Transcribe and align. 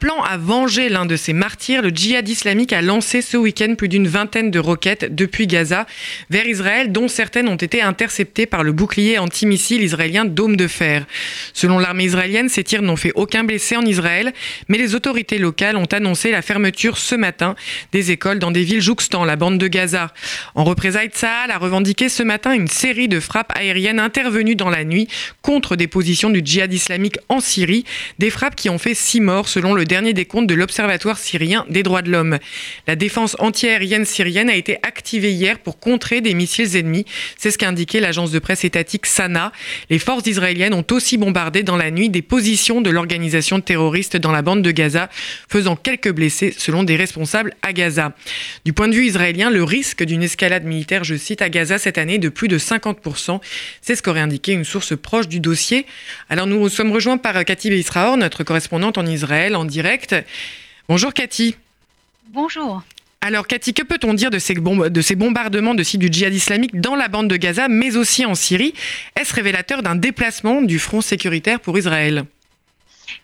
Appelant 0.00 0.22
à 0.22 0.38
venger 0.38 0.88
l'un 0.88 1.04
de 1.04 1.14
ses 1.14 1.34
martyrs, 1.34 1.82
le 1.82 1.90
djihad 1.90 2.26
islamique 2.26 2.72
a 2.72 2.80
lancé 2.80 3.20
ce 3.20 3.36
week-end 3.36 3.74
plus 3.76 3.88
d'une 3.90 4.08
vingtaine 4.08 4.50
de 4.50 4.58
roquettes 4.58 5.14
depuis 5.14 5.46
Gaza 5.46 5.84
vers 6.30 6.46
Israël, 6.46 6.90
dont 6.90 7.06
certaines 7.06 7.50
ont 7.50 7.56
été 7.56 7.82
interceptées 7.82 8.46
par 8.46 8.62
le 8.62 8.72
bouclier 8.72 9.18
antimissile 9.18 9.82
israélien 9.82 10.24
Dôme 10.24 10.56
de 10.56 10.68
Fer. 10.68 11.04
Selon 11.52 11.78
l'armée 11.78 12.04
israélienne, 12.04 12.48
ces 12.48 12.64
tirs 12.64 12.80
n'ont 12.80 12.96
fait 12.96 13.12
aucun 13.14 13.44
blessé 13.44 13.76
en 13.76 13.82
Israël, 13.82 14.32
mais 14.68 14.78
les 14.78 14.94
autorités 14.94 15.36
locales 15.36 15.76
ont 15.76 15.84
annoncé 15.84 16.30
la 16.30 16.40
fermeture 16.40 16.96
ce 16.96 17.14
matin 17.14 17.54
des 17.92 18.10
écoles 18.10 18.38
dans 18.38 18.52
des 18.52 18.62
villes 18.62 18.80
jouxtant 18.80 19.26
la 19.26 19.36
bande 19.36 19.58
de 19.58 19.68
Gaza. 19.68 20.14
En 20.54 20.64
représailles, 20.64 21.10
Tsahal 21.10 21.50
a 21.50 21.58
revendiqué 21.58 22.08
ce 22.08 22.22
matin 22.22 22.54
une 22.54 22.68
série 22.68 23.08
de 23.08 23.20
frappes 23.20 23.52
aériennes 23.54 24.00
intervenues 24.00 24.56
dans 24.56 24.70
la 24.70 24.84
nuit 24.84 25.08
contre 25.42 25.76
des 25.76 25.88
positions 25.88 26.30
du 26.30 26.40
djihad 26.42 26.72
islamique 26.72 27.18
en 27.28 27.40
Syrie, 27.40 27.84
des 28.18 28.30
frappes 28.30 28.56
qui 28.56 28.70
ont 28.70 28.78
fait 28.78 28.94
six 28.94 29.20
morts 29.20 29.46
selon 29.46 29.74
le 29.74 29.89
dernier 29.90 30.12
décompte 30.12 30.46
de 30.46 30.54
l'Observatoire 30.54 31.18
syrien 31.18 31.66
des 31.68 31.82
droits 31.82 32.00
de 32.00 32.12
l'homme. 32.12 32.38
La 32.86 32.94
défense 32.94 33.34
antiaérienne 33.40 34.04
syrienne 34.04 34.48
a 34.48 34.54
été 34.54 34.78
activée 34.84 35.32
hier 35.32 35.58
pour 35.58 35.80
contrer 35.80 36.20
des 36.20 36.32
missiles 36.32 36.76
ennemis. 36.76 37.06
C'est 37.36 37.50
ce 37.50 37.58
qu'a 37.58 37.68
indiqué 37.68 37.98
l'agence 37.98 38.30
de 38.30 38.38
presse 38.38 38.64
étatique 38.64 39.06
Sana. 39.06 39.50
Les 39.90 39.98
forces 39.98 40.28
israéliennes 40.28 40.74
ont 40.74 40.86
aussi 40.92 41.18
bombardé 41.18 41.64
dans 41.64 41.76
la 41.76 41.90
nuit 41.90 42.08
des 42.08 42.22
positions 42.22 42.80
de 42.80 42.88
l'organisation 42.88 43.60
terroriste 43.60 44.16
dans 44.16 44.30
la 44.30 44.42
bande 44.42 44.62
de 44.62 44.70
Gaza, 44.70 45.10
faisant 45.48 45.74
quelques 45.74 46.12
blessés 46.12 46.54
selon 46.56 46.84
des 46.84 46.94
responsables 46.94 47.52
à 47.62 47.72
Gaza. 47.72 48.12
Du 48.64 48.72
point 48.72 48.86
de 48.86 48.94
vue 48.94 49.06
israélien, 49.06 49.50
le 49.50 49.64
risque 49.64 50.04
d'une 50.04 50.22
escalade 50.22 50.64
militaire, 50.64 51.02
je 51.02 51.16
cite, 51.16 51.42
à 51.42 51.48
Gaza 51.48 51.78
cette 51.78 51.98
année 51.98 52.18
de 52.18 52.28
plus 52.28 52.46
de 52.46 52.58
50%. 52.58 53.40
C'est 53.82 53.96
ce 53.96 54.02
qu'aurait 54.02 54.20
indiqué 54.20 54.52
une 54.52 54.64
source 54.64 54.96
proche 54.96 55.26
du 55.26 55.40
dossier. 55.40 55.84
Alors 56.28 56.46
nous 56.46 56.68
sommes 56.68 56.92
rejoints 56.92 57.18
par 57.18 57.44
Cathy 57.44 57.70
Israor, 57.70 58.16
notre 58.16 58.44
correspondante 58.44 58.96
en 58.96 59.04
Israël, 59.04 59.56
en 59.56 59.64
direct. 59.64 59.79
Bonjour 60.88 61.12
Cathy. 61.14 61.56
Bonjour. 62.28 62.82
Alors 63.22 63.46
Cathy, 63.46 63.74
que 63.74 63.82
peut-on 63.82 64.14
dire 64.14 64.30
de 64.30 64.38
ces, 64.38 64.54
de 64.54 65.00
ces, 65.02 65.14
bombardements 65.14 65.74
de 65.74 65.82
sites 65.82 66.00
du 66.00 66.08
djihad 66.10 66.32
islamique 66.32 66.80
dans 66.80 66.96
la 66.96 67.08
bande 67.08 67.28
de 67.28 67.36
Gaza, 67.36 67.68
mais 67.68 67.96
aussi 67.96 68.24
en 68.24 68.34
Syrie? 68.34 68.72
Est-ce 69.14 69.34
révélateur 69.34 69.82
d'un 69.82 69.94
déplacement 69.94 70.62
du 70.62 70.78
front 70.78 71.02
sécuritaire 71.02 71.60
pour 71.60 71.76
Israël? 71.76 72.24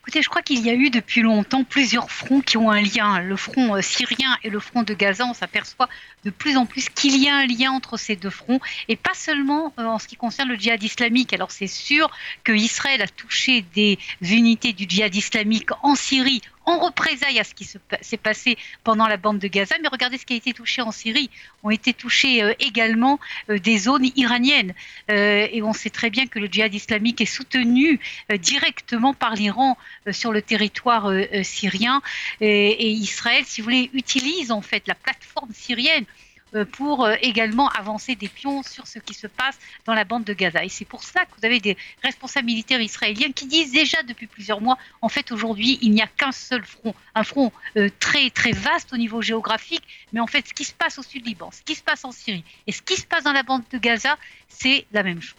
Écoutez, 0.01 0.23
je 0.23 0.29
crois 0.29 0.43
qu'il 0.43 0.65
y 0.65 0.71
a 0.71 0.75
eu 0.75 0.91
depuis 0.91 1.23
longtemps 1.23 1.65
plusieurs 1.65 2.11
fronts 2.11 2.41
qui 2.41 2.57
ont 2.57 2.71
un 2.71 2.81
lien. 2.81 3.21
Le 3.21 3.37
front 3.37 3.75
euh, 3.75 3.83
syrien 3.83 4.37
et 4.43 4.51
le 4.51 4.61
front 4.61 4.83
de 4.83 4.95
Gaza, 4.95 5.27
on 5.27 5.35
s'aperçoit 5.35 5.89
de 6.25 6.31
plus 6.31 6.57
en 6.57 6.67
plus 6.67 6.89
qu'il 6.89 7.17
y 7.23 7.29
a 7.29 7.37
un 7.37 7.47
lien 7.47 7.73
entre 7.73 7.97
ces 7.97 8.17
deux 8.17 8.31
fronts, 8.31 8.61
et 8.89 8.97
pas 8.97 9.15
seulement 9.15 9.73
euh, 9.79 9.85
en 9.85 9.99
ce 9.99 10.09
qui 10.09 10.17
concerne 10.17 10.49
le 10.49 10.57
djihad 10.57 10.83
islamique. 10.83 11.33
Alors 11.33 11.51
c'est 11.51 11.67
sûr 11.67 12.11
que 12.45 12.53
Israël 12.53 13.03
a 13.03 13.09
touché 13.09 13.65
des 13.75 13.99
unités 14.21 14.73
du 14.73 14.87
djihad 14.89 15.15
islamique 15.15 15.71
en 15.83 15.95
Syrie 15.95 16.43
en 16.67 16.79
représailles 16.79 17.39
à 17.39 17.45
ce 17.45 17.55
qui 17.55 17.65
s'est 17.65 18.17
passé 18.17 18.59
pendant 18.85 19.07
la 19.07 19.17
bande 19.17 19.39
de 19.39 19.49
Gaza. 19.49 19.77
Mais 19.81 19.89
regardez 19.89 20.19
ce 20.19 20.27
qui 20.27 20.35
a 20.35 20.37
été 20.37 20.53
touché 20.53 20.83
en 20.83 20.93
Syrie. 20.93 21.31
Ont 21.63 21.71
été 21.71 21.95
touchées 21.95 22.43
euh, 22.43 22.53
également 22.59 23.19
euh, 23.49 23.59
des 23.59 23.79
zones 23.79 24.07
iraniennes. 24.17 24.75
Euh, 25.11 25.47
et 25.51 25.63
on 25.63 25.73
sait 25.73 25.91
très 25.91 26.11
bien 26.11 26.27
que 26.27 26.39
le 26.39 26.49
djihad 26.49 26.75
islamique 26.75 27.21
est 27.21 27.27
soutenu 27.27 28.01
directement 28.41 29.15
par 29.15 29.35
l'Iran 29.35 29.79
sur 30.11 30.33
le 30.33 30.43
territoire 30.43 31.11
syrien. 31.43 32.03
et 32.41 32.91
Israël, 32.91 33.45
si 33.47 33.61
vous 33.61 33.67
voulez, 33.67 33.91
utilise 33.93 34.51
en 34.51 34.61
fait 34.61 34.87
la 34.89 34.95
plateforme 34.95 35.53
syrienne 35.53 36.05
pour 36.65 37.05
euh, 37.05 37.15
également 37.23 37.69
avancer 37.71 38.15
des 38.15 38.29
pions 38.29 38.63
sur 38.63 38.87
ce 38.87 38.99
qui 38.99 39.15
se 39.15 39.27
passe 39.27 39.59
dans 39.85 39.95
la 39.95 40.05
bande 40.05 40.25
de 40.25 40.33
Gaza. 40.33 40.65
Et 40.65 40.69
c'est 40.69 40.85
pour 40.85 41.03
ça 41.03 41.25
que 41.25 41.31
vous 41.39 41.45
avez 41.45 41.61
des 41.61 41.77
responsables 42.03 42.47
militaires 42.47 42.81
israéliens 42.81 43.33
qui 43.35 43.47
disent 43.47 43.73
déjà 43.73 44.03
depuis 44.03 44.27
plusieurs 44.27 44.61
mois, 44.61 44.79
en 45.03 45.09
fait 45.09 45.33
aujourd'hui, 45.33 45.79
il 45.83 45.91
n'y 45.91 46.03
a 46.03 46.07
qu'un 46.07 46.33
seul 46.33 46.65
front, 46.65 46.95
un 47.15 47.25
front 47.25 47.53
euh, 47.77 47.89
très 48.01 48.31
très 48.31 48.53
vaste 48.53 48.93
au 48.93 48.97
niveau 48.97 49.23
géographique, 49.23 49.83
mais 50.13 50.21
en 50.21 50.27
fait 50.27 50.47
ce 50.49 50.55
qui 50.55 50.65
se 50.65 50.75
passe 50.75 50.99
au 50.99 51.03
sud 51.03 51.27
Liban, 51.27 51.51
ce 51.53 51.63
qui 51.63 51.75
se 51.75 51.83
passe 51.83 52.05
en 52.05 52.13
Syrie 52.13 52.45
et 52.67 52.73
ce 52.73 52.83
qui 52.83 52.97
se 52.97 53.07
passe 53.07 53.25
dans 53.25 53.33
la 53.33 53.43
bande 53.43 53.63
de 53.71 53.79
Gaza, 53.79 54.17
c'est 54.49 54.87
la 54.93 55.03
même 55.03 55.21
chose. 55.21 55.37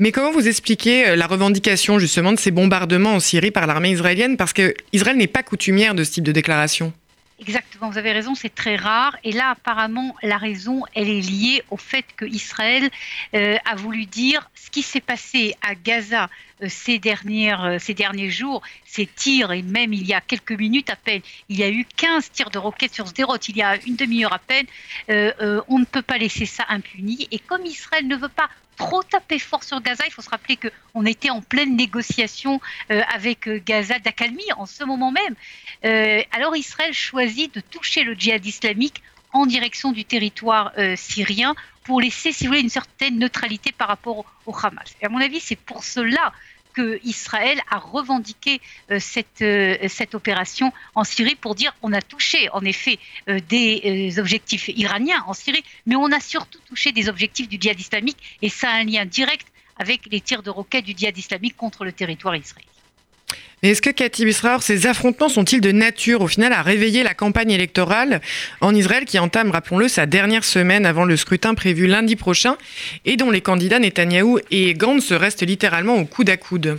Mais 0.00 0.10
comment 0.10 0.32
vous 0.32 0.48
expliquez 0.48 1.14
la 1.14 1.28
revendication 1.28 2.00
justement 2.00 2.32
de 2.32 2.38
ces 2.38 2.50
bombardements 2.50 3.14
en 3.14 3.20
Syrie 3.20 3.52
par 3.52 3.68
l'armée 3.68 3.92
israélienne? 3.92 4.36
Parce 4.36 4.52
que 4.52 4.74
Israël 4.92 5.16
n'est 5.16 5.28
pas 5.28 5.44
coutumière 5.44 5.94
de 5.94 6.02
ce 6.02 6.10
type 6.10 6.24
de 6.24 6.32
déclaration. 6.32 6.92
Exactement, 7.40 7.90
vous 7.90 7.98
avez 7.98 8.12
raison, 8.12 8.36
c'est 8.36 8.54
très 8.54 8.76
rare. 8.76 9.16
Et 9.24 9.32
là, 9.32 9.50
apparemment, 9.50 10.14
la 10.22 10.38
raison, 10.38 10.84
elle 10.94 11.08
est 11.08 11.20
liée 11.20 11.64
au 11.70 11.76
fait 11.76 12.04
que 12.16 12.24
Israël 12.24 12.88
euh, 13.34 13.56
a 13.64 13.74
voulu 13.74 14.06
dire 14.06 14.48
ce 14.54 14.70
qui 14.70 14.82
s'est 14.82 15.00
passé 15.00 15.56
à 15.60 15.74
Gaza 15.74 16.30
euh, 16.62 16.68
ces, 16.68 17.00
euh, 17.04 17.78
ces 17.80 17.94
derniers 17.94 18.30
jours, 18.30 18.62
ces 18.84 19.06
tirs, 19.06 19.50
et 19.50 19.62
même 19.62 19.92
il 19.92 20.06
y 20.06 20.14
a 20.14 20.20
quelques 20.20 20.52
minutes 20.52 20.90
à 20.90 20.96
peine, 20.96 21.22
il 21.48 21.58
y 21.58 21.64
a 21.64 21.70
eu 21.70 21.84
15 21.96 22.30
tirs 22.30 22.50
de 22.50 22.58
roquettes 22.58 22.94
sur 22.94 23.08
Sderot, 23.08 23.38
il 23.48 23.56
y 23.56 23.62
a 23.62 23.82
une 23.84 23.96
demi-heure 23.96 24.32
à 24.32 24.38
peine, 24.38 24.66
on 25.08 25.78
ne 25.80 25.84
peut 25.84 26.02
pas 26.02 26.18
laisser 26.18 26.46
ça 26.46 26.64
impuni. 26.68 27.26
Et 27.32 27.40
comme 27.40 27.66
Israël 27.66 28.06
ne 28.06 28.16
veut 28.16 28.28
pas 28.28 28.48
trop 28.76 29.02
taper 29.02 29.38
fort 29.38 29.64
sur 29.64 29.80
Gaza. 29.80 30.04
Il 30.06 30.12
faut 30.12 30.22
se 30.22 30.30
rappeler 30.30 30.56
qu'on 30.56 31.06
était 31.06 31.30
en 31.30 31.40
pleine 31.40 31.76
négociation 31.76 32.60
euh, 32.90 33.02
avec 33.12 33.48
euh, 33.48 33.60
Gaza 33.64 33.98
d'accalmie 33.98 34.52
en 34.56 34.66
ce 34.66 34.84
moment 34.84 35.12
même. 35.12 35.34
Euh, 35.84 36.22
alors 36.32 36.56
Israël 36.56 36.92
choisit 36.92 37.54
de 37.54 37.60
toucher 37.60 38.04
le 38.04 38.14
djihad 38.14 38.44
islamique 38.44 39.02
en 39.32 39.46
direction 39.46 39.90
du 39.90 40.04
territoire 40.04 40.72
syrien 40.94 41.56
pour 41.82 42.00
laisser, 42.00 42.30
si 42.30 42.44
vous 42.44 42.50
voulez, 42.50 42.60
une 42.60 42.68
certaine 42.68 43.18
neutralité 43.18 43.72
par 43.72 43.88
rapport 43.88 44.24
au 44.46 44.56
Hamas. 44.56 44.94
Et 45.00 45.06
à 45.06 45.08
mon 45.08 45.20
avis, 45.20 45.40
c'est 45.40 45.56
pour 45.56 45.82
cela 45.82 46.32
Israël 47.04 47.60
a 47.70 47.78
revendiqué 47.78 48.60
euh, 48.90 48.98
cette, 49.00 49.42
euh, 49.42 49.76
cette 49.88 50.14
opération 50.14 50.72
en 50.94 51.04
Syrie 51.04 51.34
pour 51.34 51.54
dire 51.54 51.74
on 51.82 51.92
a 51.92 52.02
touché 52.02 52.48
en 52.50 52.64
effet 52.64 52.98
euh, 53.28 53.40
des 53.48 54.18
objectifs 54.18 54.68
iraniens 54.68 55.22
en 55.26 55.34
Syrie, 55.34 55.64
mais 55.86 55.96
on 55.96 56.10
a 56.12 56.20
surtout 56.20 56.60
touché 56.66 56.92
des 56.92 57.08
objectifs 57.08 57.48
du 57.48 57.58
djihad 57.60 57.78
islamique 57.78 58.18
et 58.42 58.48
ça 58.48 58.70
a 58.70 58.74
un 58.74 58.84
lien 58.84 59.04
direct 59.04 59.46
avec 59.76 60.06
les 60.10 60.20
tirs 60.20 60.42
de 60.42 60.50
roquettes 60.50 60.84
du 60.84 60.94
djihad 60.96 61.16
islamique 61.16 61.56
contre 61.56 61.84
le 61.84 61.92
territoire 61.92 62.36
israélien. 62.36 62.73
Est-ce 63.64 63.80
que 63.80 63.88
Cathy 63.88 64.26
Bisraor, 64.26 64.62
ces 64.62 64.86
affrontements 64.86 65.30
sont-ils 65.30 65.62
de 65.62 65.72
nature 65.72 66.20
au 66.20 66.28
final 66.28 66.52
à 66.52 66.60
réveiller 66.60 67.02
la 67.02 67.14
campagne 67.14 67.50
électorale 67.50 68.20
en 68.60 68.74
Israël 68.74 69.06
qui 69.06 69.18
entame, 69.18 69.52
rappelons-le, 69.52 69.88
sa 69.88 70.04
dernière 70.04 70.44
semaine 70.44 70.84
avant 70.84 71.06
le 71.06 71.16
scrutin 71.16 71.54
prévu 71.54 71.86
lundi 71.86 72.14
prochain 72.14 72.58
et 73.06 73.16
dont 73.16 73.30
les 73.30 73.40
candidats 73.40 73.78
Netanyahou 73.78 74.38
et 74.50 74.74
Gantz 74.74 75.12
restent 75.12 75.46
littéralement 75.46 75.94
au 75.94 76.04
coude 76.04 76.28
à 76.28 76.36
coude? 76.36 76.78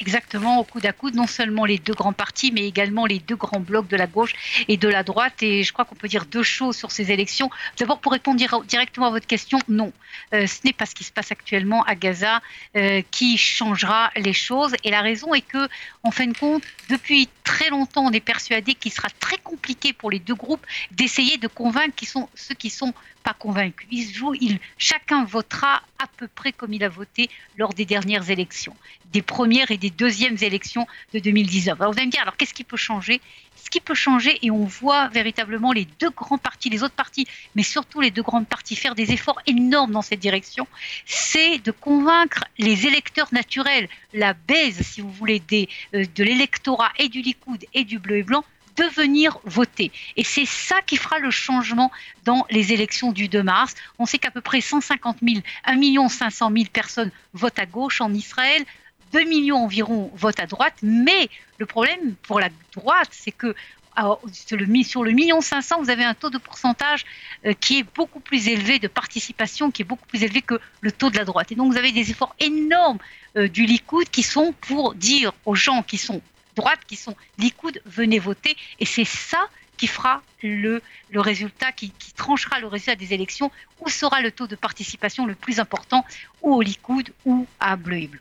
Exactement, 0.00 0.58
au 0.58 0.64
coude 0.64 0.86
à 0.86 0.92
coude, 0.92 1.14
non 1.14 1.28
seulement 1.28 1.64
les 1.64 1.78
deux 1.78 1.92
grands 1.92 2.12
partis, 2.12 2.50
mais 2.50 2.66
également 2.66 3.06
les 3.06 3.20
deux 3.20 3.36
grands 3.36 3.60
blocs 3.60 3.86
de 3.86 3.96
la 3.96 4.08
gauche 4.08 4.32
et 4.66 4.76
de 4.76 4.88
la 4.88 5.04
droite. 5.04 5.40
Et 5.40 5.62
je 5.62 5.72
crois 5.72 5.84
qu'on 5.84 5.94
peut 5.94 6.08
dire 6.08 6.26
deux 6.26 6.42
choses 6.42 6.76
sur 6.76 6.90
ces 6.90 7.12
élections. 7.12 7.48
D'abord, 7.78 8.00
pour 8.00 8.10
répondre 8.10 8.36
directement 8.64 9.06
à 9.06 9.10
votre 9.10 9.28
question, 9.28 9.60
non. 9.68 9.92
Euh, 10.32 10.48
ce 10.48 10.58
n'est 10.64 10.72
pas 10.72 10.86
ce 10.86 10.96
qui 10.96 11.04
se 11.04 11.12
passe 11.12 11.30
actuellement 11.30 11.84
à 11.84 11.94
Gaza 11.94 12.42
euh, 12.76 13.02
qui 13.12 13.38
changera 13.38 14.10
les 14.16 14.32
choses. 14.32 14.74
Et 14.82 14.90
la 14.90 15.00
raison 15.00 15.32
est 15.32 15.42
que, 15.42 15.68
en 16.02 16.10
fin 16.10 16.26
de 16.26 16.36
compte, 16.36 16.64
depuis 16.90 17.28
très 17.44 17.70
longtemps, 17.70 18.04
on 18.04 18.10
est 18.10 18.18
persuadé 18.18 18.74
qu'il 18.74 18.92
sera 18.92 19.08
très 19.20 19.38
compliqué 19.38 19.92
pour 19.92 20.10
les 20.10 20.18
deux 20.18 20.34
groupes 20.34 20.66
d'essayer 20.90 21.38
de 21.38 21.46
convaincre 21.46 21.94
qui 21.94 22.06
sont, 22.06 22.28
ceux 22.34 22.56
qui 22.56 22.68
sont 22.68 22.92
pas 23.24 23.34
convaincus. 23.34 23.88
Ils 23.90 24.58
chacun 24.78 25.24
votera 25.24 25.82
à 25.98 26.06
peu 26.18 26.28
près 26.28 26.52
comme 26.52 26.72
il 26.72 26.84
a 26.84 26.88
voté 26.88 27.28
lors 27.56 27.72
des 27.72 27.86
dernières 27.86 28.30
élections, 28.30 28.76
des 29.12 29.22
premières 29.22 29.70
et 29.70 29.78
des 29.78 29.90
deuxièmes 29.90 30.36
élections 30.42 30.86
de 31.12 31.18
2019. 31.18 31.80
Alors 31.80 31.92
vous 31.92 31.98
allez 31.98 32.06
me 32.06 32.12
dire, 32.12 32.22
alors 32.22 32.36
qu'est-ce 32.36 32.54
qui 32.54 32.64
peut 32.64 32.76
changer? 32.76 33.20
Ce 33.56 33.70
qui 33.70 33.80
peut 33.80 33.94
changer, 33.94 34.38
et 34.42 34.50
on 34.50 34.66
voit 34.66 35.08
véritablement 35.08 35.72
les 35.72 35.86
deux 35.98 36.10
grands 36.10 36.36
partis, 36.36 36.68
les 36.68 36.82
autres 36.82 36.94
partis, 36.94 37.26
mais 37.54 37.62
surtout 37.62 38.02
les 38.02 38.10
deux 38.10 38.22
grandes 38.22 38.46
partis 38.46 38.76
faire 38.76 38.94
des 38.94 39.10
efforts 39.12 39.40
énormes 39.46 39.92
dans 39.92 40.02
cette 40.02 40.20
direction, 40.20 40.66
c'est 41.06 41.58
de 41.58 41.70
convaincre 41.70 42.44
les 42.58 42.86
électeurs 42.86 43.28
naturels, 43.32 43.88
la 44.12 44.34
baise, 44.34 44.82
si 44.82 45.00
vous 45.00 45.10
voulez, 45.10 45.40
des, 45.40 45.68
euh, 45.94 46.04
de 46.14 46.24
l'électorat 46.24 46.92
et 46.98 47.08
du 47.08 47.22
Likoud 47.22 47.64
et 47.72 47.84
du 47.84 47.98
bleu 47.98 48.18
et 48.18 48.22
blanc, 48.22 48.44
de 48.76 48.84
venir 48.94 49.38
voter. 49.44 49.92
Et 50.16 50.24
c'est 50.24 50.46
ça 50.46 50.80
qui 50.82 50.96
fera 50.96 51.18
le 51.18 51.30
changement 51.30 51.90
dans 52.24 52.46
les 52.50 52.72
élections 52.72 53.12
du 53.12 53.28
2 53.28 53.42
mars. 53.42 53.74
On 53.98 54.06
sait 54.06 54.18
qu'à 54.18 54.30
peu 54.30 54.40
près 54.40 54.60
150 54.60 55.18
000, 55.22 55.40
1 55.64 56.08
500 56.08 56.50
000 56.52 56.64
personnes 56.72 57.10
votent 57.32 57.58
à 57.58 57.66
gauche 57.66 58.00
en 58.00 58.12
Israël. 58.12 58.64
2 59.12 59.24
millions 59.24 59.58
environ 59.58 60.10
votent 60.16 60.40
à 60.40 60.46
droite, 60.46 60.74
mais 60.82 61.28
le 61.58 61.66
problème 61.66 62.14
pour 62.22 62.40
la 62.40 62.48
droite, 62.72 63.10
c'est 63.12 63.30
que 63.30 63.54
sur 64.32 65.04
le, 65.04 65.12
million 65.12 65.40
500, 65.40 65.80
vous 65.80 65.90
avez 65.90 66.04
un 66.04 66.14
taux 66.14 66.30
de 66.30 66.38
pourcentage 66.38 67.04
euh, 67.46 67.52
qui 67.52 67.78
est 67.78 67.86
beaucoup 67.94 68.20
plus 68.20 68.48
élevé 68.48 68.78
de 68.78 68.88
participation, 68.88 69.70
qui 69.70 69.82
est 69.82 69.84
beaucoup 69.84 70.06
plus 70.06 70.22
élevé 70.22 70.42
que 70.42 70.58
le 70.80 70.90
taux 70.90 71.10
de 71.10 71.16
la 71.16 71.24
droite. 71.24 71.52
Et 71.52 71.54
donc 71.54 71.70
vous 71.72 71.78
avez 71.78 71.92
des 71.92 72.10
efforts 72.10 72.34
énormes 72.40 72.98
euh, 73.36 73.48
du 73.48 73.66
Likoud 73.66 74.08
qui 74.10 74.22
sont 74.22 74.52
pour 74.62 74.94
dire 74.94 75.32
aux 75.44 75.54
gens 75.54 75.82
qui 75.82 75.98
sont 75.98 76.20
droite 76.54 76.80
qui 76.86 76.96
sont 76.96 77.16
Likoud, 77.38 77.80
venez 77.84 78.18
voter. 78.18 78.56
Et 78.80 78.86
c'est 78.86 79.04
ça 79.04 79.48
qui 79.76 79.86
fera 79.86 80.22
le, 80.42 80.82
le 81.10 81.20
résultat, 81.20 81.72
qui, 81.72 81.90
qui, 81.90 82.12
tranchera 82.12 82.60
le 82.60 82.66
résultat 82.66 82.94
des 82.94 83.12
élections, 83.12 83.50
où 83.80 83.88
sera 83.88 84.20
le 84.20 84.30
taux 84.30 84.46
de 84.46 84.56
participation 84.56 85.26
le 85.26 85.34
plus 85.34 85.58
important, 85.58 86.04
ou 86.42 86.54
au 86.54 86.62
Likoud 86.62 87.12
ou 87.24 87.46
à 87.60 87.76
Bleu 87.76 87.98
et 87.98 88.06
Bleu. 88.06 88.20